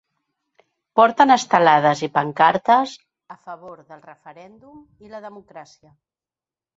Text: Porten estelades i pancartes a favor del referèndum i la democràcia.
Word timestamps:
Porten 0.99 1.33
estelades 1.33 1.99
i 2.07 2.07
pancartes 2.15 2.93
a 3.35 3.37
favor 3.49 3.83
del 3.91 4.01
referèndum 4.07 4.81
i 5.09 5.13
la 5.13 5.21
democràcia. 5.27 5.93